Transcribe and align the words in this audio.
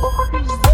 Boys. 0.00 0.65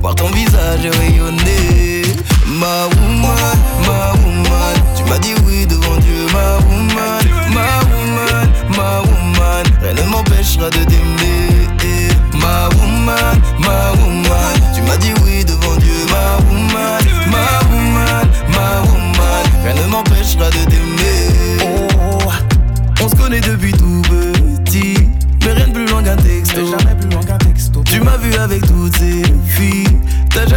Voir 0.00 0.14
ton 0.14 0.28
visage 0.28 0.86
rayonner. 0.98 2.02
Ma 2.46 2.86
woman, 2.86 3.56
ma 3.86 4.12
woman, 4.22 4.76
tu 4.96 5.04
m'as 5.04 5.18
dit 5.18 5.34
oui 5.46 5.66
devant 5.66 5.96
Dieu, 5.96 6.26
ma 6.32 6.58
woman, 6.66 7.24
ma 7.54 7.68
woman, 7.90 8.48
ma 8.76 9.00
woman, 9.00 9.64
rien 9.80 9.94
ne 9.94 10.10
m'empêchera 10.10 10.68
de 10.70 10.84
t'aimer 10.84 11.52
ma 12.42 12.68
woman. 12.76 13.40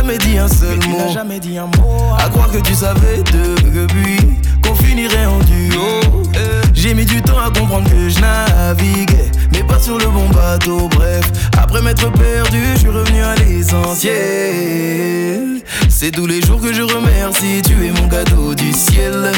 Jamais 0.05 0.17
dit 0.19 0.37
un 0.37 0.47
seul 0.47 0.77
mot. 0.87 1.11
jamais 1.11 1.39
dit 1.39 1.57
un 1.57 1.65
mot. 1.65 2.13
À 2.17 2.29
croire 2.29 2.51
que 2.51 2.59
tu 2.59 2.75
savais 2.75 3.23
depuis 3.23 4.19
qu'on 4.61 4.75
finirait 4.75 5.25
en 5.25 5.39
duo. 5.39 6.01
J'ai 6.73 6.93
mis 6.93 7.05
du 7.05 7.23
temps 7.23 7.39
à 7.39 7.49
comprendre 7.49 7.89
que 7.89 8.07
je 8.09 8.19
naviguais, 8.19 9.31
mais 9.51 9.63
pas 9.63 9.79
sur 9.79 9.97
le 9.97 10.05
bon 10.05 10.29
bateau. 10.29 10.87
Bref, 10.89 11.23
après 11.57 11.81
m'être 11.81 12.11
perdu, 12.11 12.61
je 12.75 12.79
suis 12.81 12.89
revenu 12.89 13.23
à 13.23 13.33
l'essentiel. 13.35 14.13
C'est 15.89 16.11
tous 16.11 16.27
les 16.27 16.41
jours 16.41 16.61
que 16.61 16.71
je 16.71 16.83
remercie, 16.83 17.63
tu 17.65 17.73
es 17.85 17.91
mon 17.91 18.07
cadeau 18.07 18.53
du 18.53 18.71
ciel. 18.73 19.31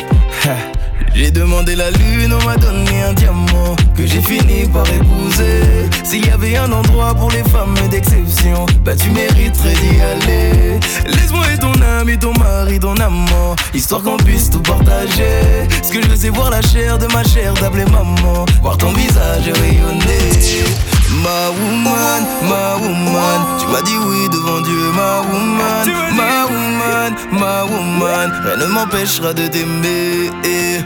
J'ai 1.18 1.32
demandé 1.32 1.76
la 1.76 1.90
lune, 1.90 2.32
on 2.32 2.46
m'a 2.46 2.58
donné 2.58 3.02
un 3.02 3.14
diamant 3.14 3.76
que 3.96 4.06
j'ai 4.06 4.22
fini 4.22 4.68
par 4.72 4.88
épouser. 4.88 5.90
S'il 6.04 6.24
y 6.24 6.30
avait 6.30 6.56
un 6.58 6.72
endroit 6.72 7.16
pour 7.16 7.32
les 7.32 7.44
femmes 7.50 7.74
d'exception, 7.90 8.68
bah 8.86 8.96
tu 8.96 9.10
mériterais 9.10 9.74
d'y 9.74 10.00
aller. 10.00 10.80
Laisse-moi 11.08 11.44
être 11.52 11.62
ton 11.62 11.82
ami, 12.00 12.20
ton 12.20 12.34
mari, 12.38 12.80
ton 12.80 12.96
amant, 12.98 13.56
histoire 13.74 14.04
qu'on 14.04 14.18
puisse 14.18 14.52
tout 14.52 14.60
partager. 14.60 15.68
Ce 15.82 15.92
que 15.92 16.04
je 16.04 16.16
c'est 16.16 16.30
voir 16.30 16.52
la 16.52 16.62
chair 16.62 17.00
de 17.00 17.08
ma 17.12 17.24
chair, 17.24 17.52
d'appeler 17.56 17.86
maman, 17.86 18.46
voir 18.62 18.78
ton 18.78 18.94
visage 18.94 19.50
rayonner. 19.60 20.78
Ma 21.24 21.50
woman, 21.50 22.24
ma 22.48 22.76
woman, 22.76 23.42
tu 23.60 23.66
m'as 23.72 23.82
dit 23.82 23.98
oui 24.06 24.30
devant 24.32 24.62
Dieu, 24.62 24.92
ma 24.94 25.22
woman, 25.22 26.16
ma 26.16 26.46
woman, 26.46 26.57
ma 27.32 27.64
woman, 27.64 28.32
rien 28.44 28.58
ne 28.58 28.66
m'empêchera 28.66 29.34
de 29.34 29.48
t'aimer. 29.48 30.32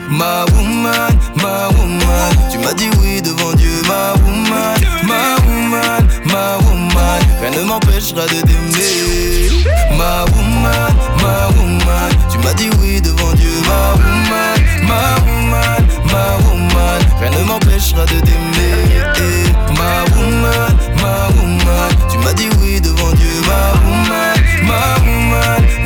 Ma 0.09 0.45
woman, 0.53 1.11
ma 1.35 1.69
woman, 1.77 2.31
tu 2.51 2.57
m'as 2.59 2.73
dit 2.73 2.89
oui 2.99 3.21
devant 3.21 3.53
Dieu, 3.53 3.81
ma 3.87 4.13
woman, 4.23 4.75
ma 5.07 5.35
woman, 5.45 6.07
ma 6.25 6.57
woman, 6.65 7.19
rien 7.41 7.51
ne 7.51 7.63
m'empêchera 7.67 8.25
de 8.27 8.41
t'aimer. 8.47 9.65
Ma 9.97 10.25
woman, 10.35 10.93
ma 11.21 11.47
woman, 11.57 12.09
tu 12.31 12.37
m'as 12.39 12.53
dit 12.53 12.69
oui 12.79 13.01
devant 13.01 13.33
Dieu, 13.33 13.55
ma 13.67 13.93
woman, 13.93 14.57
ma 14.87 15.03
woman, 15.25 15.81
ma 16.11 16.25
woman, 16.47 16.99
rien 17.19 17.31
ne 17.31 17.43
m'empêchera 17.47 18.05
de 18.05 18.19
t'aimer. 18.19 18.71
Ma 19.77 20.03
woman, 20.15 20.71
ma 21.01 21.13
woman, 21.35 21.89
tu 22.09 22.17
m'as 22.19 22.33
dit 22.33 22.49
oui 22.61 22.81
devant 22.81 23.13
Dieu, 23.13 23.35
ma 23.47 23.71
woman, 23.81 23.91
woman, 23.91 24.00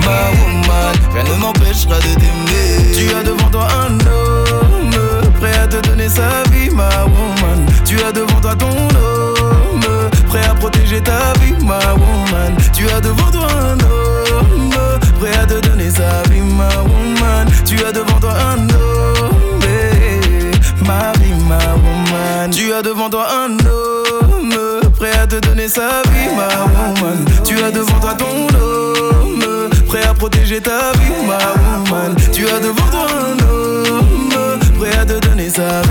ma 0.05 0.31
woman, 0.37 0.93
rien 1.13 1.23
ne 1.23 1.35
m'empêchera 1.41 1.97
de 1.97 2.13
t'aimer. 2.19 2.91
Tu 2.95 3.13
as 3.15 3.23
devant 3.23 3.49
toi 3.49 3.67
un 3.85 3.93
homme, 4.07 5.31
prêt 5.39 5.57
à 5.57 5.67
te 5.67 5.77
donner 5.87 6.09
sa 6.09 6.43
vie, 6.51 6.69
ma 6.69 6.89
woman. 7.05 7.65
Tu 7.85 8.01
as 8.01 8.11
devant 8.11 8.39
toi 8.41 8.55
ton 8.55 8.69
homme, 8.69 10.09
prêt 10.27 10.45
à 10.49 10.53
protéger 10.55 11.01
ta 11.01 11.33
vie, 11.41 11.55
ma 11.63 11.79
woman. 11.93 12.55
Tu 12.73 12.89
as 12.89 13.01
devant 13.01 13.31
toi 13.31 13.47
un 13.47 13.79
homme, 13.79 14.71
prêt 15.19 15.35
à 15.41 15.45
te 15.45 15.59
donner 15.67 15.89
sa 15.89 16.23
vie, 16.29 16.41
ma 16.41 16.69
woman. 16.83 17.47
Tu 17.65 17.83
as 17.83 17.91
devant 17.91 18.19
toi 18.19 18.33
un 18.33 18.69
homme, 18.69 19.61
ma 20.85 21.11
vie, 21.19 21.33
ma 21.47 21.59
woman. 21.83 22.51
Tu 22.51 22.73
as 22.73 22.81
devant 22.81 23.09
toi 23.09 23.27
un 23.31 23.51
homme, 23.65 24.53
prêt 24.97 25.11
à 25.21 25.27
te 25.27 25.35
donner 25.39 25.67
sa 25.67 26.01
vie, 26.11 26.29
ma 26.35 26.47
woman. 26.65 27.25
Tu 27.43 27.61
as 27.63 27.71
devant 27.71 27.99
toi 27.99 28.13
ton 28.17 28.25
homme, 28.25 28.54
protéger 30.29 30.59
ta 30.59 30.91
vie, 30.93 31.27
ma 31.27 31.37
woman. 31.77 32.15
Tu 32.33 32.47
as 32.47 32.59
devant 32.59 32.89
toi 32.89 33.05
un 33.29 33.37
homme, 33.47 34.59
prêt 34.79 34.97
à 34.97 35.05
te 35.05 35.19
donner 35.27 35.49
sa 35.49 35.81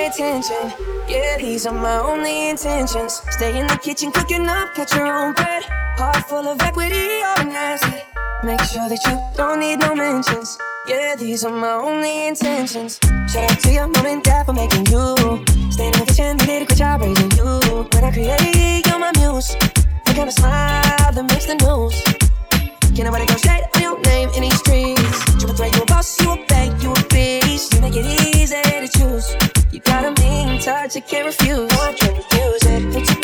my 0.00 0.06
attention. 0.06 0.72
Yeah, 1.08 1.36
these 1.38 1.66
are 1.66 1.74
my 1.74 1.98
only 1.98 2.50
intentions. 2.50 3.22
Stay 3.30 3.58
in 3.58 3.66
the 3.66 3.76
kitchen, 3.76 4.10
cooking 4.12 4.46
up, 4.46 4.74
catch 4.74 4.94
your 4.94 5.06
own 5.06 5.34
bread. 5.34 5.64
Heart 5.98 6.24
full 6.28 6.48
of 6.48 6.60
equity, 6.62 7.20
asset. 7.24 8.06
Make 8.42 8.62
sure 8.62 8.88
that 8.88 9.00
you 9.06 9.16
don't 9.36 9.60
need 9.60 9.76
no 9.80 9.94
mentions. 9.94 10.56
Yeah, 10.86 11.16
these 11.16 11.44
are 11.44 11.52
my 11.52 11.72
only 11.72 12.28
intentions. 12.28 12.98
Shout 13.28 13.50
out 13.50 13.60
to 13.60 13.70
your 13.70 13.88
mom 13.88 14.06
and 14.06 14.22
dad 14.22 14.46
for 14.46 14.54
making 14.54 14.86
you. 14.86 15.04
Stay 15.70 15.86
in 15.86 15.92
the 15.92 16.04
kitchen, 16.08 16.36
they 16.38 16.46
did 16.46 16.62
a 16.62 16.66
great 16.66 16.78
job 16.78 17.00
raising 17.02 17.30
you. 17.32 17.50
When 17.92 18.04
I 18.04 18.10
create, 18.10 18.86
you're 18.86 18.98
my 18.98 19.12
muse. 19.18 19.54
The 20.06 20.12
kind 20.16 20.28
of 20.28 20.34
smile 20.34 21.12
that 21.12 21.26
makes 21.28 21.46
the 21.46 21.56
news. 21.60 21.96
Can't 22.94 23.06
nobody 23.06 23.26
go 23.26 23.36
straight 23.36 23.64
on 23.74 23.82
your 23.82 24.00
name 24.00 24.30
in 24.34 24.42
these 24.42 24.58
streets. 24.58 25.44
A 25.44 25.52
threat, 25.52 25.74
you 25.76 25.82
a 25.82 25.86
boss, 25.86 26.20
you 26.20 26.32
a 26.32 26.46
bank, 26.46 26.82
you 26.82 26.92
a 26.92 27.02
beast. 27.12 27.74
You 27.74 27.80
make 27.82 27.96
it 27.96 28.06
easy 28.36 28.69
touch, 30.60 30.96
I 30.96 31.00
can't 31.00 31.26
refuse. 31.26 31.70
No, 31.70 31.80
I 31.80 31.92
can't 31.92 32.16
refuse 32.16 32.62
it. 32.64 33.19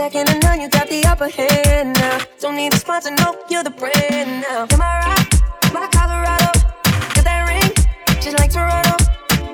Second 0.00 0.28
to 0.28 0.38
none, 0.38 0.62
you 0.62 0.70
got 0.70 0.88
the 0.88 1.04
upper 1.04 1.28
hand 1.28 1.92
now. 1.98 2.18
Don't 2.40 2.56
need 2.56 2.72
a 2.72 2.76
sponsor, 2.78 3.10
no, 3.10 3.36
you're 3.50 3.62
the 3.62 3.68
brand 3.68 4.46
now. 4.48 4.66
Am 4.72 4.80
I 4.80 4.92
right? 5.04 5.74
My 5.74 5.86
Colorado, 5.92 6.52
got 7.14 7.24
that 7.28 7.44
ring, 7.50 7.70
just 8.18 8.38
like 8.38 8.50
Toronto. 8.50 8.96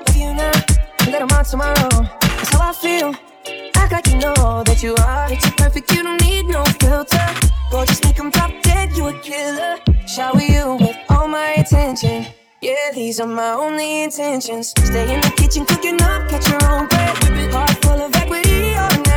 Love 0.07 0.15
you 0.15 0.33
now, 0.33 0.53
let 1.11 1.21
'em 1.21 1.31
out 1.31 1.47
tomorrow. 1.47 1.91
That's 2.37 2.49
how 2.53 2.69
I 2.69 2.71
feel. 2.71 3.13
Act 3.75 3.91
like 3.91 4.07
you 4.07 4.19
know 4.19 4.63
that 4.63 4.81
you 4.81 4.95
are. 4.95 5.27
It's 5.29 5.49
perfect, 5.57 5.91
you 5.91 6.01
don't 6.01 6.21
need 6.21 6.45
no 6.47 6.63
filter. 6.79 7.27
Gorgeous, 7.69 8.01
make 8.05 8.17
'em 8.17 8.29
drop 8.29 8.51
dead, 8.63 8.95
you 8.95 9.05
a 9.07 9.13
killer. 9.19 9.75
Shower 10.07 10.39
you 10.39 10.77
with 10.79 10.97
all 11.09 11.27
my 11.27 11.55
attention. 11.61 12.25
Yeah, 12.61 12.91
these 12.93 13.19
are 13.19 13.27
my 13.27 13.51
only 13.51 14.03
intentions. 14.03 14.69
Stay 14.69 15.13
in 15.13 15.19
the 15.19 15.31
kitchen, 15.31 15.65
cooking 15.65 16.01
up, 16.01 16.29
catch 16.29 16.47
your 16.47 16.63
own 16.71 16.87
bread. 16.87 17.15
Heart 17.51 17.77
full 17.83 18.01
of 18.01 18.15
equity, 18.15 18.75
or 18.83 18.89
an 18.95 19.07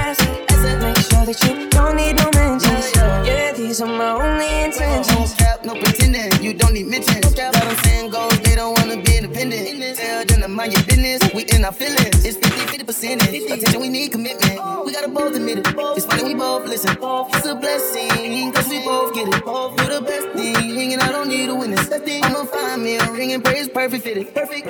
Make 0.60 0.96
sure 1.08 1.24
that 1.24 1.38
you 1.44 1.68
don't 1.70 1.96
need 1.96 2.16
no 2.16 2.28
mentions. 2.34 2.92
Yeah, 3.26 3.52
these 3.52 3.80
are 3.80 3.86
my 3.86 4.10
only 4.12 4.64
intentions. 4.64 5.08
No 5.08 5.44
cap, 5.44 5.64
no 5.64 5.74
pretending, 5.74 6.42
you 6.42 6.54
don't 6.54 6.74
need 6.74 6.86
mentions. 6.86 7.34
Got 7.34 7.54
them 7.54 7.76
saying 7.84 8.10
goals, 8.10 8.38
they 8.40 8.54
don't 8.54 8.78
wanna 8.78 9.00
be 9.02 9.16
independent. 9.16 9.96
Tell 9.96 10.24
them 10.24 10.40
to 10.42 10.48
mind 10.48 10.72
your 10.74 10.82
business, 10.84 11.20
we 11.32 11.44
in 11.54 11.64
our 11.64 11.72
feelings. 11.72 12.24
It's 12.24 12.36
50 12.36 12.60
50 12.66 12.84
percentage. 12.84 13.42
Attention, 13.50 13.80
we 13.80 13.88
need 13.88 14.12
commitment. 14.12 14.60
We 14.84 14.92
gotta 14.92 15.08
both 15.08 15.34
admit 15.34 15.58
it. 15.58 15.66
It's 15.96 16.06
funny, 16.06 16.24
we 16.24 16.34
both 16.34 16.66
listen. 16.66 16.96
It's 17.00 17.46
a 17.46 17.54
blessing, 17.54 18.52
cause 18.52 18.68
we 18.68 18.84
both 18.84 19.14
get 19.14 19.28
it. 19.28 19.42
You're 19.46 20.00
the 20.00 20.04
best 20.06 20.28
thing, 20.36 20.92
and 20.92 21.02
I 21.02 21.10
don't 21.12 21.28
need 21.28 21.48
a 21.48 21.54
witness. 21.54 21.88
I'ma 21.90 22.44
find 22.44 22.82
me 22.82 22.96
a 22.96 23.10
ring 23.12 23.32
and 23.32 23.42
pray 23.44 23.60
it's 23.60 23.72
perfect 23.72 24.04
fitted. 24.04 24.34
Perfect. 24.34 24.66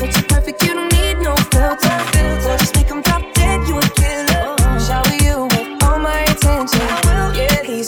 Picture 0.00 0.22
perfect, 0.28 0.62
you 0.62 0.74
don't 0.74 0.92
need 0.92 1.18
no 1.22 1.36
filter. 1.52 1.96
Just 2.58 2.74
make 2.74 2.88
them 2.88 3.02
drop 3.02 3.22
dead, 3.34 3.68
you 3.68 3.78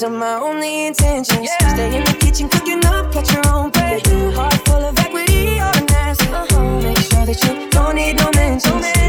Yeah, 0.02 0.08
these 0.08 0.16
are 0.16 0.18
my 0.18 0.34
only 0.40 0.86
intentions. 0.86 1.48
Stay 1.60 1.96
in 1.96 2.04
the 2.04 2.16
kitchen, 2.18 2.48
cooking 2.48 2.84
up, 2.86 3.12
catch 3.12 3.32
your 3.32 3.46
own 3.54 3.70
bread. 3.70 4.04
Heart 4.34 4.66
full 4.66 4.84
of 4.84 4.98
equity, 4.98 5.60
or 5.60 5.70
an 5.76 5.90
asset. 5.92 6.30
Make 6.82 6.98
sure 6.98 7.24
that 7.24 7.38
you 7.44 7.70
don't 7.70 7.94
need 7.94 8.16
no 8.16 8.30
mentions. 8.34 9.01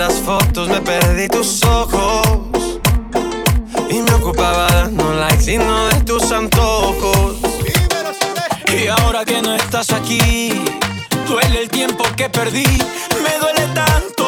Otras 0.00 0.20
fotos 0.20 0.68
me 0.68 0.80
perdí 0.80 1.26
tus 1.26 1.64
ojos. 1.64 2.78
Y 3.90 4.00
me 4.00 4.14
ocupaba 4.14 4.68
dando 4.68 5.12
likes 5.12 5.52
y 5.52 5.58
no 5.58 5.88
de 5.88 6.00
tus 6.02 6.30
antojos. 6.30 7.38
Y 8.72 8.86
ahora 8.86 9.24
que 9.24 9.42
no 9.42 9.56
estás 9.56 9.90
aquí 9.90 10.52
Duele 11.26 11.62
el 11.62 11.68
tiempo 11.68 12.04
que 12.16 12.30
perdí. 12.30 12.64
Me 13.24 13.38
duele 13.40 13.66
tanto 13.74 14.27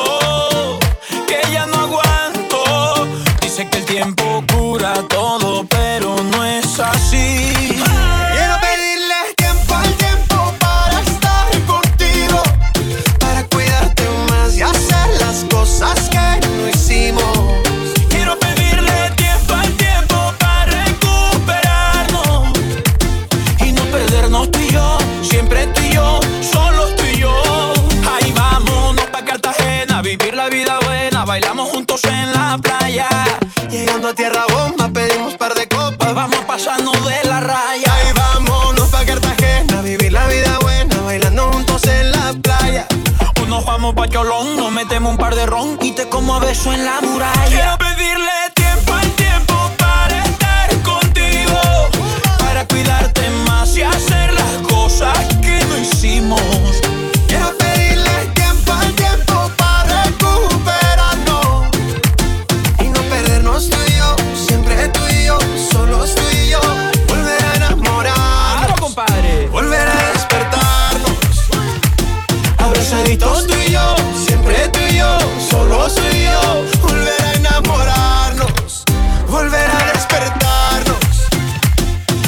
Abrazaditos 73.11 73.47
tú 73.49 73.55
y 73.67 73.73
yo 73.73 73.97
Siempre 74.25 74.69
tú 74.69 74.79
y 74.89 74.99
yo, 74.99 75.19
solos 75.51 75.95
tú 75.97 76.03
y 76.13 76.23
yo. 76.23 76.65
Volver 76.81 77.23
a 77.23 77.35
enamorarnos 77.35 78.85
Volver 79.27 79.69
a 79.69 79.93
despertarnos. 79.93 80.97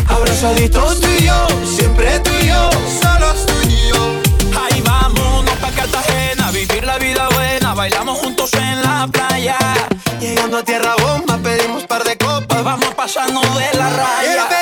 Abrazaditos 0.08 1.00
tú 1.00 1.06
y 1.06 1.26
yo 1.26 1.46
Siempre 1.64 2.18
tú 2.20 2.30
y 2.42 2.48
yo, 2.48 2.70
solos 3.00 3.46
tú 3.46 3.52
y 3.68 3.90
yo. 3.90 4.60
Ahí 4.60 4.82
vámonos 4.82 5.54
pa' 5.58 5.70
Cartagena, 5.70 6.50
vivir 6.50 6.84
la 6.84 6.98
vida 6.98 7.28
buena, 7.28 7.74
bailamos 7.74 8.18
juntos 8.18 8.52
en 8.54 8.82
la 8.82 9.06
playa. 9.06 9.58
Llegando 10.20 10.58
a 10.58 10.64
tierra 10.64 10.96
bomba 11.00 11.38
pedimos 11.38 11.84
par 11.84 12.02
de 12.02 12.16
copas. 12.16 12.64
Vamos 12.64 12.92
pasando 12.94 13.40
de 13.40 13.78
la 13.78 13.88
raya. 13.90 14.61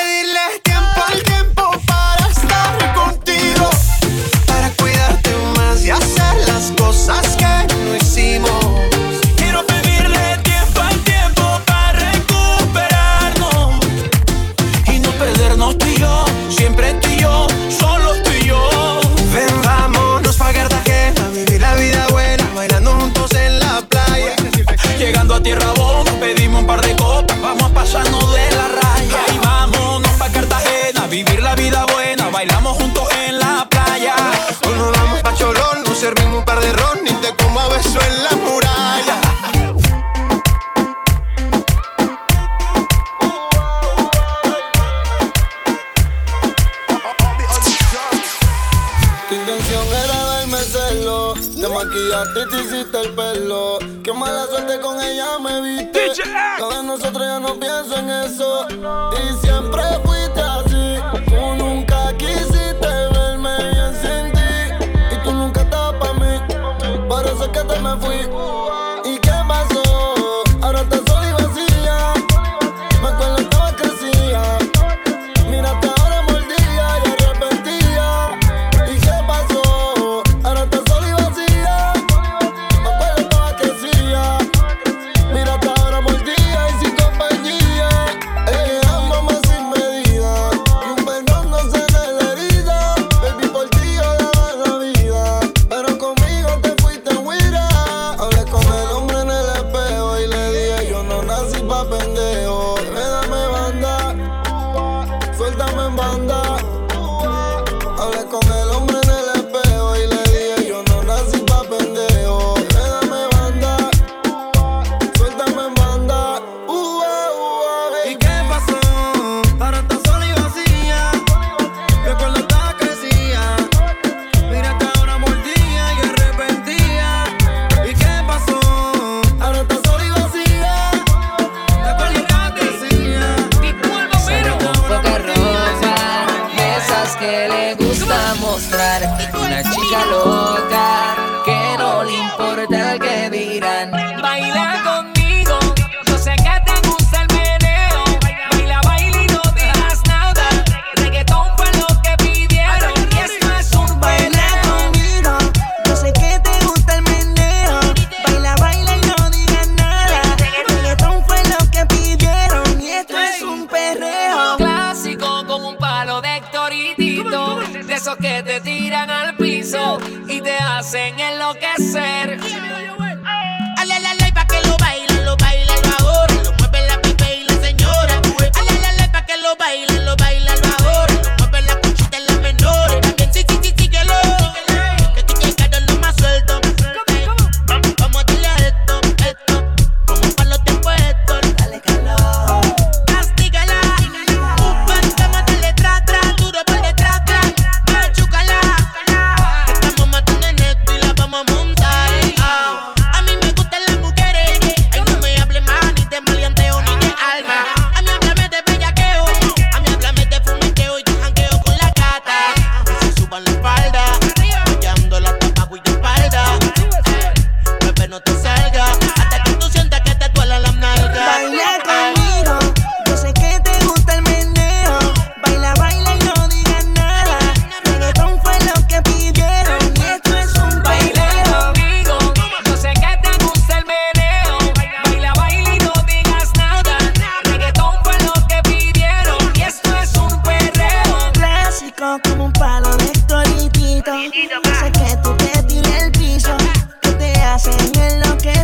Maquillaste 51.83 52.41
y 52.41 52.49
te 52.49 52.61
hiciste 52.61 53.01
el 53.01 53.13
pelo. 53.13 53.79
Qué 54.03 54.13
mala 54.13 54.45
suerte 54.47 54.79
con 54.79 55.01
ella 55.01 55.39
me 55.39 55.61
viste. 55.61 56.11
Cada 56.57 56.83
nosotros 56.83 57.23
ya 57.23 57.39
no 57.39 57.59
pienso 57.59 57.97
en 57.97 58.09
eso. 58.09 58.67
Y 58.69 59.45
siempre 59.45 59.81
fuiste 60.03 60.10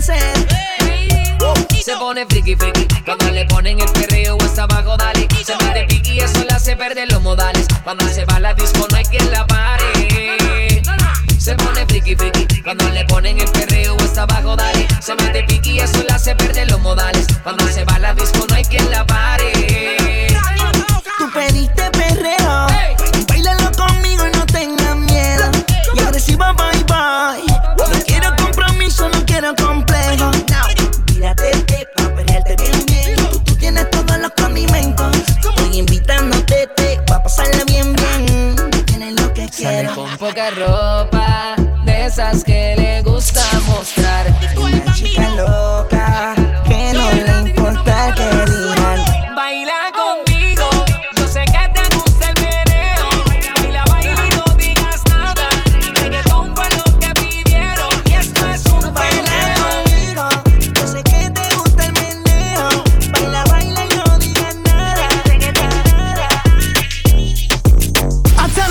Se 0.08 1.98
pone 2.00 2.26
friki 2.28 2.56
friki 2.56 2.88
cuando 3.04 3.30
le 3.30 3.46
ponen 3.46 3.78
el 3.82 3.92
perreo 3.92 4.38
hasta 4.40 4.64
abajo, 4.64 4.96
dale. 4.96 5.28
Se 5.44 5.54
mete 5.58 5.84
piqui 5.86 6.14
y 6.14 6.20
eso 6.20 6.46
le 6.46 6.56
hace 6.56 6.78
perder 6.78 7.12
los 7.12 7.22
modales. 7.22 7.68
Cuando 7.84 8.08
se 8.08 8.24
va 8.24 8.40
la 8.40 8.54
disco 8.54 8.88
no 8.90 8.96
hay 8.96 9.04
quien 9.04 9.30
la 9.32 9.46
pare. 9.46 10.82
Se 11.38 11.56
pone 11.56 11.86
friki 11.88 12.16
friki 12.16 12.62
cuando 12.62 12.88
le 12.88 13.04
ponen 13.04 13.38
el 13.40 13.52
perreo 13.52 13.98
hasta 13.98 14.22
abajo, 14.22 14.56
dale. 14.56 14.88
Se 15.02 15.14
mete 15.16 15.44
piqui 15.44 15.72
y 15.72 15.80
eso 15.80 16.02
le 16.02 16.14
hace 16.14 16.34
perder 16.38 16.72
los 16.72 16.80
modales. 16.80 17.28
Cuando 17.44 17.68
se 17.68 17.84
va 17.84 18.00
la 18.00 18.14
disco 18.14 18.46
no 18.48 18.56
hay 18.56 18.64
quien 18.64 18.90
la 18.90 19.06
pare. 19.06 19.37
es 42.38 42.44
que 42.44 42.67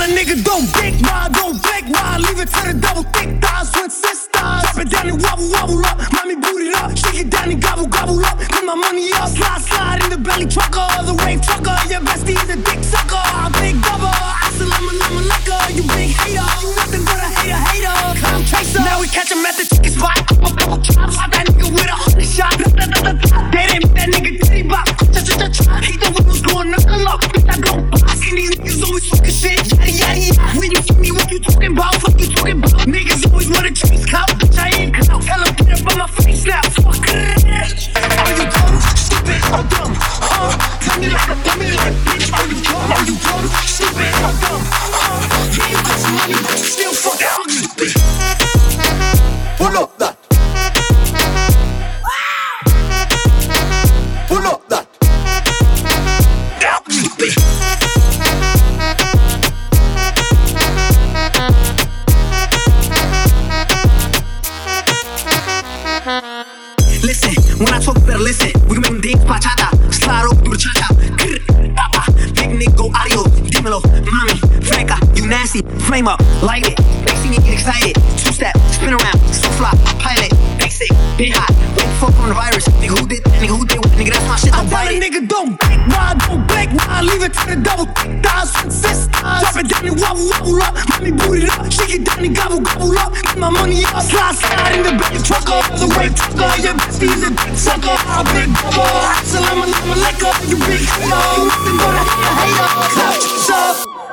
a 0.07 0.09
nigga 0.15 0.37
don't 0.45 0.67
dick 0.79 0.95
ride, 1.03 1.33
don't 1.33 1.59
fake 1.67 1.89
ride. 1.91 2.21
Leave 2.21 2.39
it 2.39 2.49
to 2.49 2.61
the 2.71 2.75
double 2.79 3.03
thick 3.15 3.43
thighs, 3.43 3.71
twin 3.73 3.91
sisters. 3.91 4.63
Drop 4.63 4.79
it 4.79 4.91
down 4.91 5.09
and 5.09 5.23
wobble, 5.23 5.51
wobble 5.51 5.87
up. 5.87 5.99
Mommy 6.15 6.37
boot 6.37 6.63
it 6.63 6.75
up, 6.77 6.97
shake 6.97 7.27
it 7.27 7.31
down 7.31 7.51
and 7.51 7.61
gobble, 7.61 7.87
gobble 7.87 8.25
up. 8.25 8.39
Put 8.39 8.65
my 8.65 8.75
money 8.75 9.11
up, 9.19 9.29
slide, 9.29 9.63
slide 9.63 10.03
in 10.05 10.11
the 10.11 10.19
belly 10.19 10.47
trucker, 10.47 10.87
the 11.03 11.15
wave 11.27 11.43
trucker. 11.43 11.75
Your 11.91 12.01
bestie 12.07 12.39
is 12.39 12.51
a 12.51 12.57
dick 12.57 12.83
sucker, 12.85 13.19
I'm 13.19 13.53
big 13.59 13.75
double. 13.83 14.15
Assalamu 14.47 14.93
liquor. 15.27 15.63
you 15.75 15.83
big 15.91 16.11
hater. 16.23 16.47
You 16.63 16.69
nothing 16.77 17.05
but 17.05 17.19
a 17.19 17.29
hater, 17.43 17.61
hater. 17.67 17.97
Come 18.23 18.45
chaser. 18.47 18.81
Now 18.87 19.01
we 19.01 19.09
catch 19.09 19.33
him 19.33 19.43
at 19.43 19.57
the 19.59 19.67
ticket 19.67 19.93
spot. 19.99 20.23
I'm 20.31 20.45
a 20.45 20.51
double 20.55 20.81
chop, 20.87 21.11
that 21.11 21.47
nigga 21.51 21.67
with 21.75 21.91
a 21.91 21.97
hundred 21.99 22.29
shot. 22.31 22.55
They 22.55 23.65
didn't 23.67 23.91
that 23.99 24.09
nigga 24.15 24.39
titty 24.39 24.63
bop. 24.71 24.87
Ch 25.11 25.19
ch 25.27 25.35
ch 25.35 25.51
ch. 25.51 25.67
He 25.83 25.99
thought 25.99 26.15
we 26.15 26.23
was 26.31 26.43
going 26.43 26.71
up 26.75 26.85
the 26.87 26.97
low. 27.03 27.19
Bitch, 27.19 27.49
I 27.51 27.59
go 27.59 27.86
talking 32.47 32.59
about. 32.59 32.87
Niggas 32.89 33.31
always 33.31 33.51
wanna 33.51 33.73
chase 33.73 34.07
clout, 34.07 34.29
bitch, 34.29 34.59
I 34.59 34.69
ain't 34.79 34.95
clout. 34.95 35.23
Tell 35.23 35.45
them 35.45 35.55
get 35.55 35.81
up 35.81 35.93
on 35.93 35.99
my 35.99 36.07
face 36.09 36.45
now, 36.45 36.63
fuck. 36.63 37.09
Are 37.09 38.31
you 38.31 38.51
dumb, 38.51 38.81
stupid, 38.97 39.43
or 39.53 39.63
dumb? 39.71 39.86
sok 67.87 67.99
berlese 68.07 68.51
Women 68.69 69.01
date 69.01 69.23
bachata. 69.27 69.71
Slaro 69.91 70.33
durchata 70.43 70.89
Grr, 71.17 71.39
papa. 71.75 72.03
Picnic 72.35 72.75
go 72.75 72.91
audio. 72.93 73.23
Dímelo, 73.47 73.81
mommy, 74.11 74.37
Franca, 74.63 74.95
uh, 74.95 75.15
you 75.15 75.27
nasty. 75.27 75.63
Flame 75.87 76.09
up, 76.09 76.21
light 76.43 76.67
it. 76.67 76.77
They 77.07 77.29
me 77.31 77.37
get 77.37 77.55
excited. 77.55 77.95
Two 78.19 78.33
step, 78.33 78.57
spin 78.75 78.93
around. 78.93 79.19
So 79.33 79.49
fly, 79.51 79.73
pilot 80.03 80.33
Basic, 80.59 80.91
be 81.17 81.31
hot 81.31 81.86
fuck 81.97 82.13
from 82.15 82.29
the 82.29 82.35
virus. 82.35 82.69
Nigga, 82.81 82.99
who 82.99 83.07
did 83.07 83.25
that? 83.25 83.41
Nigga, 83.41 83.55
who 83.57 83.65
did 83.67 83.79
what? 83.81 83.93
Nigga, 83.97 84.13
that's 84.13 84.29
my 84.29 84.37
shit. 84.37 84.53
Don't 84.53 84.69
I 84.69 84.85
tell 84.85 84.89
a 84.89 84.97
it. 84.97 85.03
nigga, 85.03 85.21
don't 85.29 85.53
break 85.61 85.81
my, 85.89 86.15
don't 86.27 86.45
break 86.47 86.71
my. 86.73 87.01
Leave 87.03 87.23
it 87.25 87.33
to 87.33 87.43
the 87.49 87.57
double 87.57 87.89
thick 87.97 88.13
thighs, 88.25 88.51
six 88.73 89.09
thighs. 89.13 89.41
Drop 89.43 89.57
it 89.57 89.67
down 89.69 89.85
and 89.89 89.97
wobble, 90.01 90.27
wobble 90.29 90.63
up. 90.63 90.75
Mommy 90.91 91.13
boot 91.13 91.43
it 91.43 91.51
up. 91.51 91.65
Shake 91.73 91.95
it 91.97 92.05
down 92.05 92.25
and 92.25 92.35
gobble, 92.37 92.61
gobble 92.61 92.97
up. 92.99 93.13
Get 93.15 93.39
my 93.39 93.51
money 93.51 93.85
up. 93.89 94.03
Slide, 94.05 94.37
slide 94.37 94.73
in 94.77 94.83
the 94.85 94.93
back 95.01 95.15
truck 95.25 95.47
all 95.49 95.65
the 95.77 95.89
way. 95.97 96.09
Tucker, 96.13 96.49
your 96.61 96.75
bitch, 96.77 97.01
he's 97.01 97.23
a 97.25 97.31
big 97.33 97.55
sucker. 97.57 97.97
A 97.97 98.23
big 98.33 98.51
bubble. 98.61 98.89
Salam 99.25 99.65
alaikum, 99.65 100.35
you 100.49 100.57
big 100.69 100.85
hater. 100.85 101.23
You 101.37 101.49
nothing 101.49 101.77
but 101.81 101.95
a 101.97 102.03
hater, 102.05 102.35
hater. 102.37 102.69
Clutch 102.93 103.51
up. 103.51 104.06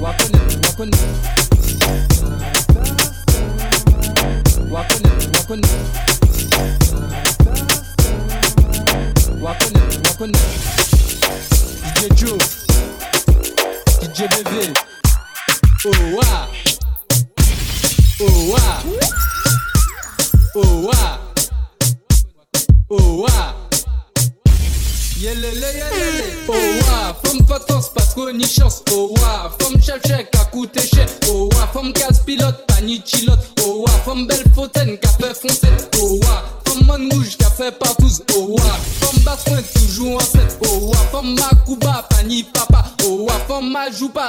Walkin', 0.00 0.34
it, 0.34 0.88
it. 0.88 1.39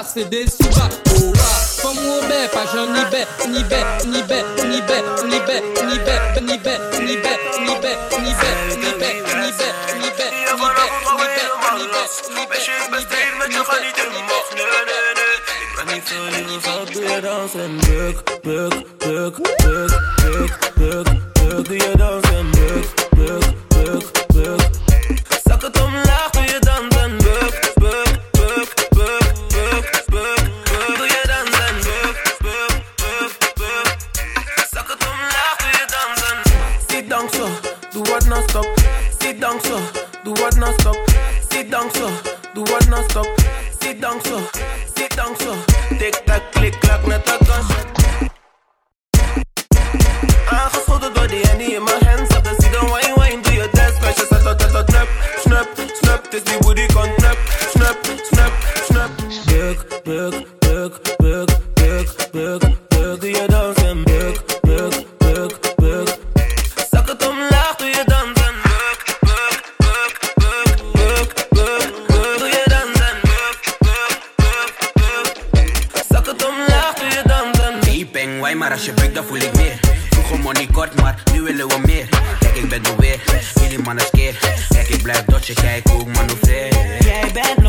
c'est 0.04 0.30
des 0.30 0.46
souba 0.48 0.90
Oh 1.20 1.32
là, 1.34 1.42
femme 1.82 1.98
ou 1.98 2.22
pas 2.52 2.66
j'en 2.74 2.88
ni 2.88 3.04
bé, 3.12 3.26
ni 3.48 3.64
bé, 3.64 3.84
ni 4.06 4.22
bé, 4.24 4.44
ni 4.66 4.82
bé, 4.82 5.02
ni 5.28 5.40
bé, 5.40 5.40
ni 5.40 5.40
bé, 5.40 5.62
ni 5.84 6.00
bé, 6.00 6.22
ni 6.42 6.58
bé, 6.58 6.58
ni 6.58 6.58
bé, 6.58 6.78
ni 7.02 7.18
bé, 7.18 7.38
ni 7.60 7.76
bé, 7.76 7.76
ni 7.76 7.76
bé, 7.76 7.98
ni 8.20 8.34
bé, 8.34 8.58
ni 8.78 8.92
bé, 8.94 9.12
ni 10.00 10.10
bé, 10.10 10.32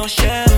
no 0.02 0.08
shell. 0.08 0.51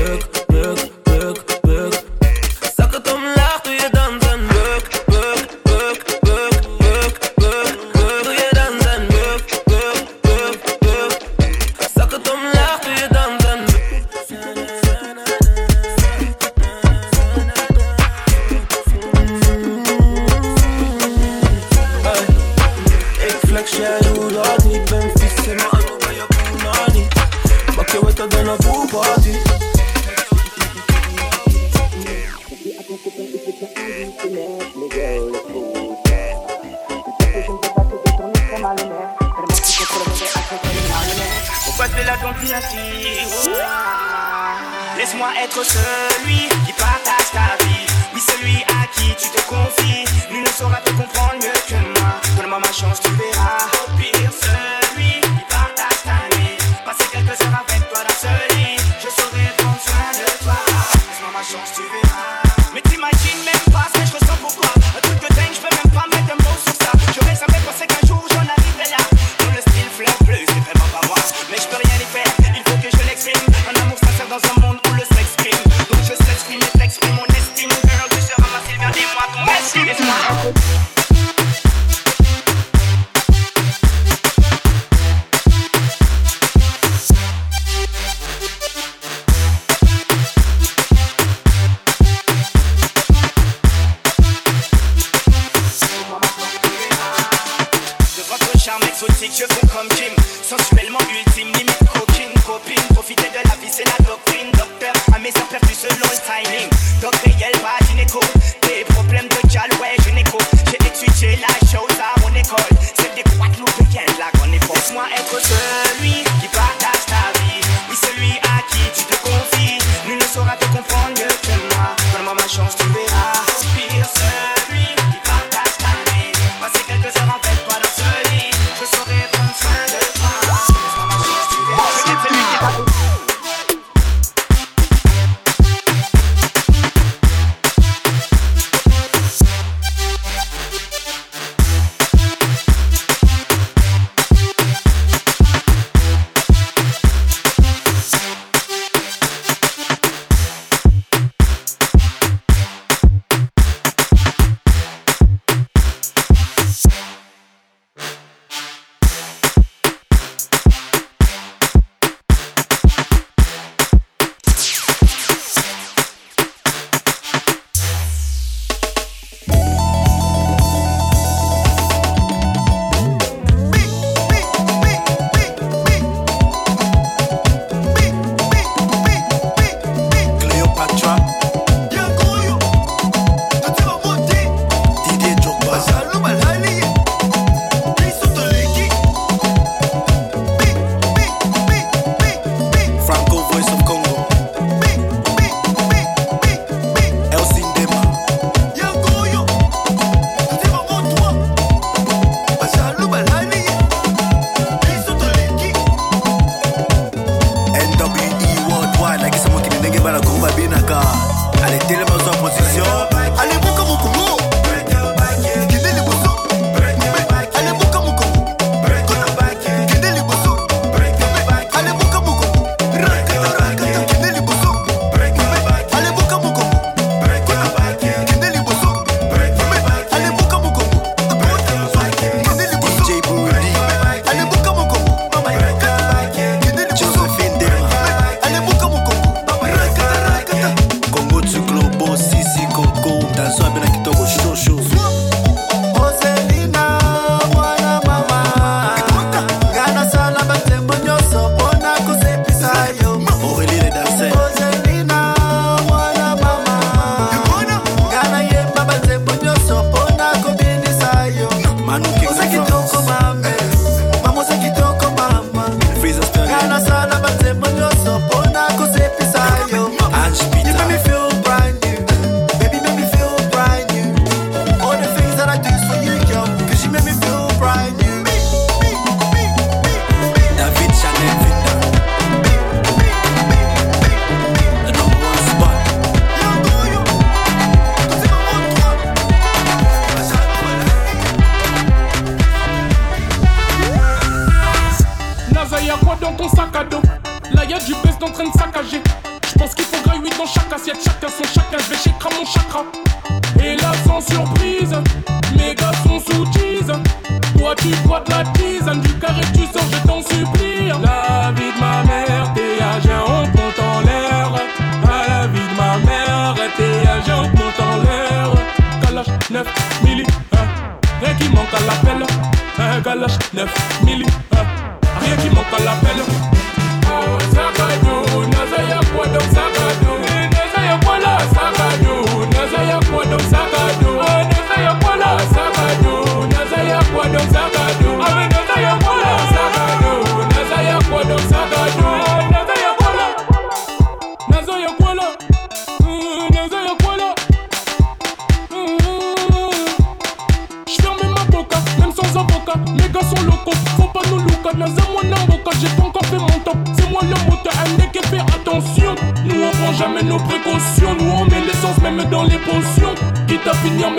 work, 0.00 0.48
work 0.50 0.99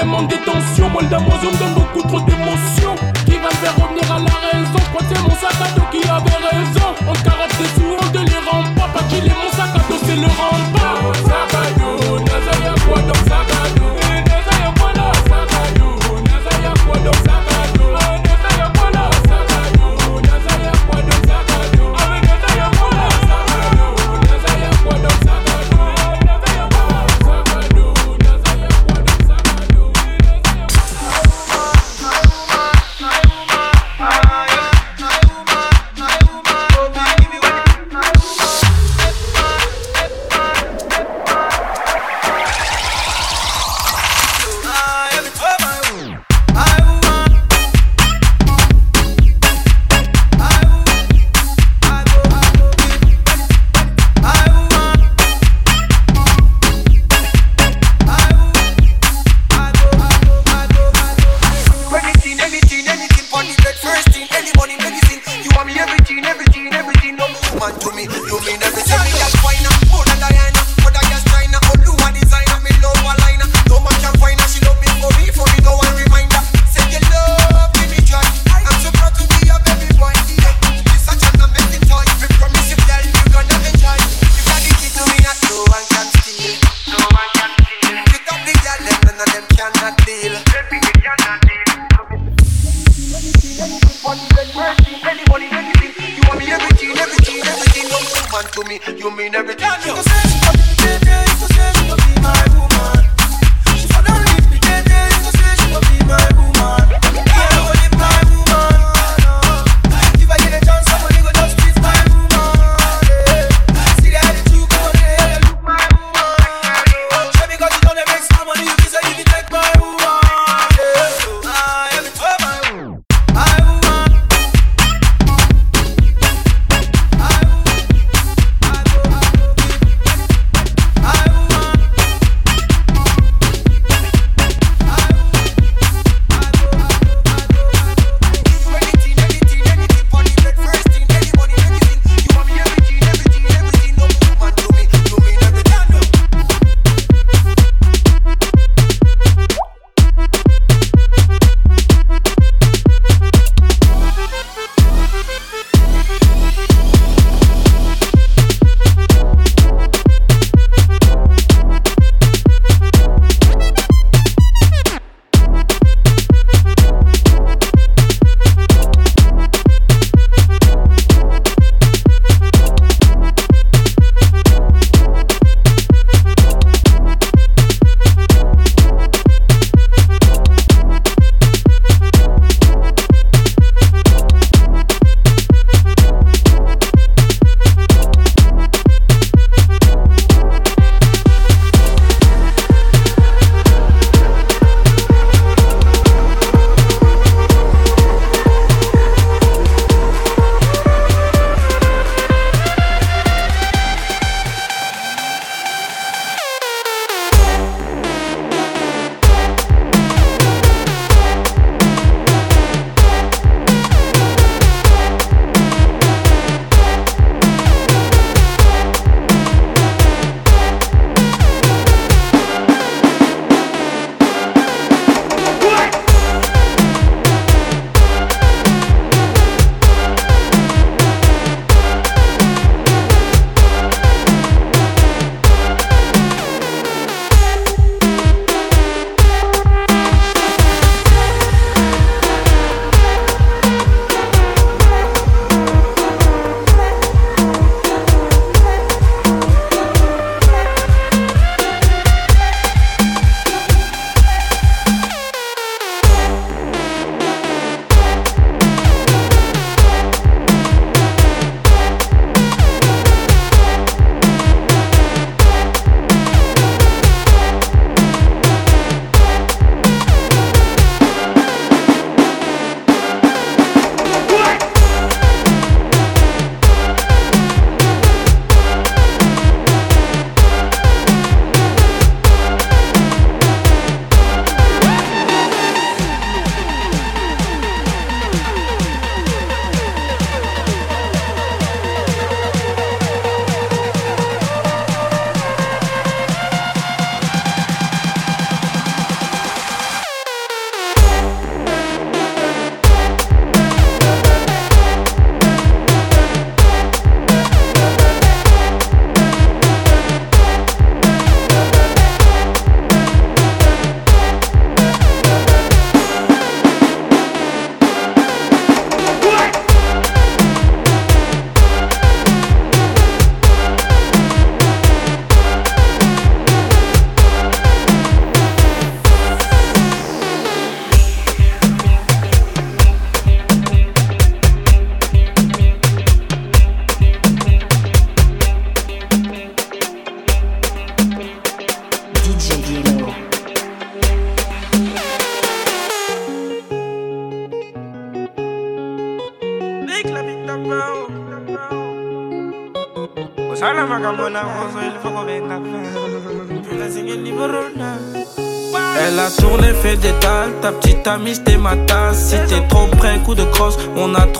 même 0.03 0.13
en 0.15 0.23
détention, 0.23 0.89
moi 0.89 1.01
le 1.03 1.09
dame, 1.09 1.23
moi 1.23 1.35
je 1.41 1.47
me 1.47 1.57
donne 1.57 1.80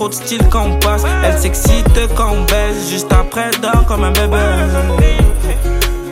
trop 0.02 0.10
de 0.10 0.16
style 0.16 0.42
quand 0.50 0.66
on 0.66 0.80
passe. 0.80 1.04
Elle 1.24 1.38
s'excite 1.38 1.86
quand 2.16 2.32
on 2.34 2.42
baisse, 2.46 2.90
juste 2.90 3.14
après 3.14 3.52
dort 3.62 3.86
comme 3.86 4.04
un 4.04 4.12
bébé. 4.12 4.38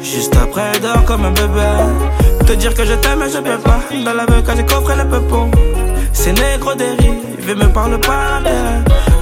Juste 0.04 0.36
après 0.36 0.80
dort 0.80 1.04
comme 1.06 1.25
un 1.25 1.32
bébé. 1.32 1.69
Te 2.45 2.54
dire 2.54 2.75
que 2.75 2.86
je 2.86 2.93
t'aime 2.93 3.23
je 3.34 3.39
peux 3.39 3.58
pas. 3.58 3.80
Dans 4.06 4.13
la 4.13 4.25
quand 4.45 4.56
j'ai 4.56 4.65
coffré 4.65 4.95
le 4.95 5.06
peupon 5.06 5.49
C'est 6.13 6.34
négro 6.34 6.75
dérive, 6.75 7.56
me 7.56 7.67
parle 7.67 7.99
pas 7.99 8.41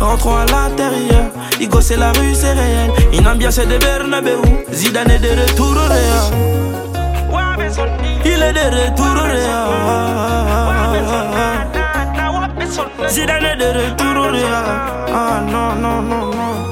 Rentrons 0.01 0.35
à 0.35 0.45
l'intérieur, 0.45 1.27
Igo 1.61 1.79
c'est 1.79 1.97
la 1.97 2.11
rue 2.11 2.35
c'est 2.35 2.51
réel. 2.51 2.91
Une 3.13 3.27
ambiance 3.27 3.59
de 3.59 3.77
Bernabeu, 3.77 4.41
Zidane 4.73 5.11
est 5.11 5.19
de 5.19 5.29
retour 5.41 5.71
au 5.71 5.87
Real. 5.93 6.27
Il 8.25 8.43
est 8.43 8.53
de 8.53 8.65
retour 8.75 9.15
au 9.15 9.23
Real 9.23 9.67
Zidane 13.07 13.57
de 13.57 13.65
retour 13.65 14.15
au 14.17 14.31
Real 14.31 14.65
Ah 15.13 15.41
non 15.51 15.75
non 15.75 16.01
non 16.01 16.31
non 16.31 16.67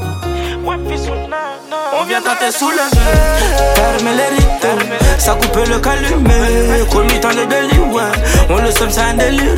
on 1.98 2.04
viendra 2.06 2.36
te 2.36 2.52
soulever. 2.52 2.80
Ferme 3.76 4.10
les 4.16 4.36
rites, 4.36 4.68
ça 5.18 5.34
coupe 5.34 5.68
le 5.68 5.80
calumet. 5.80 6.86
Commis 6.92 7.20
dans 7.20 7.30
le 7.30 7.46
ouais. 7.46 8.04
On 8.50 8.58
le 8.58 8.72
somme, 8.72 8.90
un 8.98 9.14
délire. 9.14 9.56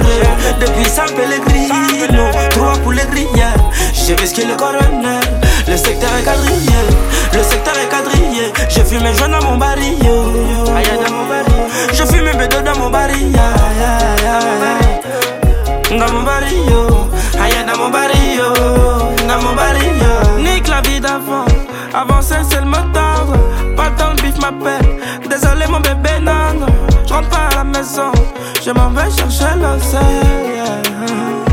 Depuis 0.60 0.86
San 0.90 1.08
Pellegrino, 1.12 2.30
trois 2.52 2.74
pour 2.84 2.92
les. 2.92 3.02
J'ai 3.94 4.16
risqué 4.16 4.46
le 4.46 4.56
coroner, 4.56 5.20
le 5.68 5.76
secteur 5.76 6.10
est 6.18 6.24
quadrillé. 6.24 6.80
Le 7.34 7.44
secteur 7.44 7.74
est 7.78 7.90
quadrillé. 7.90 8.54
J'ai 8.70 8.84
fumé 8.84 9.14
jaune 9.16 9.32
dans 9.32 9.44
mon 9.44 9.58
baril. 9.58 9.98
Je 11.92 12.04
fume 12.06 12.24
mes 12.24 12.34
bédos 12.34 12.62
dans 12.62 12.78
mon 12.78 12.90
baril. 12.90 13.38
Aïe, 15.90 16.00
dans 16.00 17.78
mon 17.78 17.90
baril. 17.90 18.42
Dans 19.28 19.42
mon 19.42 19.56
baril. 19.56 20.04
Nique 20.38 20.68
la 20.68 20.82
vie 20.82 21.00
d'avant. 21.00 21.46
Avancer, 21.94 22.36
c'est 22.50 22.60
le 22.60 22.66
motard. 22.66 23.28
Pas 23.76 23.90
dans 23.92 24.10
le 24.10 24.22
bif 24.22 24.38
m'appelle. 24.42 25.00
Désolé, 25.30 25.66
mon 25.70 25.80
bébé, 25.80 26.20
non. 26.22 26.66
Je 27.08 27.14
rentre 27.14 27.30
pas 27.30 27.48
à 27.52 27.56
la 27.56 27.64
maison. 27.64 28.12
Je 28.64 28.72
m'en 28.72 28.90
vais 28.90 29.10
chercher 29.12 29.56
l'océan. 29.56 31.47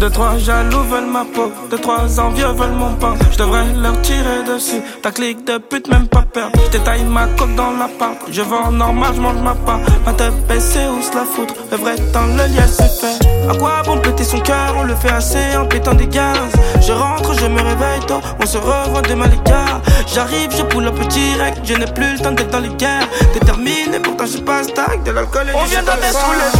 Deux, 0.00 0.08
trois 0.08 0.38
jaloux 0.38 0.82
veulent 0.84 1.10
ma 1.12 1.26
peau. 1.26 1.52
Deux, 1.70 1.76
trois 1.78 2.18
envieux 2.18 2.46
veulent 2.46 2.70
mon 2.72 2.94
pain. 2.94 3.14
Je 3.32 3.36
devrais 3.36 3.66
leur 3.76 4.00
tirer 4.00 4.42
dessus. 4.48 4.80
Ta 5.02 5.10
clique 5.10 5.46
de 5.46 5.58
pute, 5.58 5.88
même 5.88 6.08
pas 6.08 6.22
peur. 6.22 6.50
Je 6.64 6.70
détaille 6.70 7.04
ma 7.04 7.26
coque 7.26 7.54
dans 7.54 7.72
la 7.72 7.86
part. 7.86 8.14
Je 8.30 8.40
vends 8.40 8.70
normal, 8.70 9.12
je 9.14 9.20
mange 9.20 9.42
ma 9.42 9.54
part. 9.54 9.80
Ma 10.06 10.14
tête 10.14 10.32
baissée, 10.48 10.86
où 10.88 11.02
se 11.02 11.14
la 11.14 11.24
foutre? 11.26 11.52
Le 11.70 11.76
vrai 11.76 11.96
temps, 12.14 12.24
le 12.26 12.46
lien 12.54 12.66
c'est 12.66 12.88
fait. 12.98 13.28
À 13.50 13.54
quoi 13.54 13.82
bon 13.84 13.98
péter 13.98 14.24
son 14.24 14.40
cœur? 14.40 14.74
On 14.78 14.84
le 14.84 14.94
fait 14.94 15.10
assez 15.10 15.54
en 15.54 15.66
pétant 15.66 15.92
des 15.92 16.06
gaz. 16.06 16.38
Je 16.80 16.92
rentre, 16.92 17.34
je 17.38 17.46
me 17.46 17.60
réveille 17.60 18.00
tôt. 18.06 18.22
On 18.42 18.46
se 18.46 18.56
revoit 18.56 19.02
demain 19.02 19.26
les 19.26 19.50
gars. 19.50 19.82
J'arrive, 20.06 20.50
je 20.56 20.62
poule 20.62 20.86
un 20.86 20.92
petit 20.92 21.34
rec. 21.38 21.54
Je 21.62 21.74
n'ai 21.74 21.84
plus 21.84 22.12
le 22.14 22.18
temps 22.18 22.32
d'être 22.32 22.50
dans 22.50 22.60
les 22.60 22.70
guerres. 22.70 23.06
Déterminé, 23.34 24.00
pourtant 24.02 24.24
je 24.24 24.38
passe 24.38 24.68
tag 24.72 25.02
de 25.04 25.10
l'alcool 25.10 25.48
et 25.48 25.54
On 25.54 25.66
chocolat. 25.66 26.10
soulever. 26.10 26.52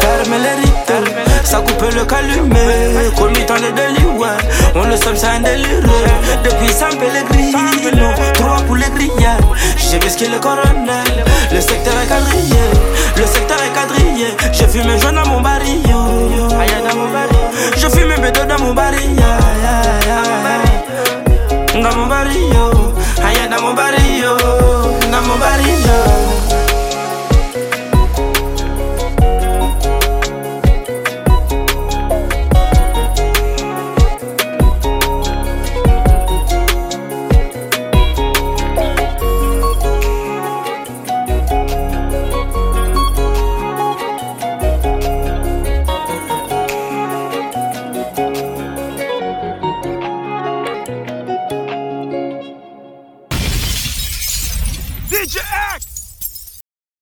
Ferme 0.00 0.42
les 0.42 0.62
rites, 0.62 1.44
ça 1.44 1.58
coupe 1.58 1.92
le 1.94 2.04
calumet. 2.06 2.53
Commis 3.16 3.44
dans 3.46 3.54
le 3.54 3.72
délit, 3.72 4.06
ouais. 4.18 4.28
On 4.74 4.84
le 4.84 4.96
somme, 4.96 5.14
un 5.24 5.40
délire. 5.40 5.82
Depuis 6.42 6.72
San 6.72 6.90
Pellegrino, 6.98 7.58
trois 8.34 8.56
pour 8.66 8.76
les 8.76 8.90
grillères. 8.90 9.38
J'ai 9.76 9.98
risqué 9.98 10.28
le 10.28 10.38
coroner, 10.38 11.04
le 11.52 11.60
secteur 11.60 11.94
est 12.02 12.06
quadrillé. 12.06 12.64
Le 13.16 13.26
secteur 13.26 13.56
est 13.62 13.72
quadrillé. 13.72 14.36
J'ai 14.52 14.66
fumé 14.66 14.98
jaune 14.98 15.14
dans 15.14 15.28
mon 15.28 15.40
baril. 15.40 15.82
Je 17.76 17.88
fume 17.88 18.08
mes 18.08 18.16
bédos 18.16 18.44
dans 18.44 18.58
mon 18.58 18.74
baril. 18.74 19.16
Dans 21.74 21.96
mon 21.96 22.06
baril. 22.06 22.52
Dans 23.50 23.62
mon 23.62 23.74
baril. 23.74 24.24
Dans 25.10 25.22
mon 25.22 25.36
baril. 25.38 25.88